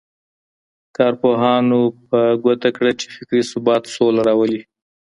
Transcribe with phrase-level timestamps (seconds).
[0.97, 4.61] کارپوهانو په ګوته کړه چي فکري ثبات سوله راولي.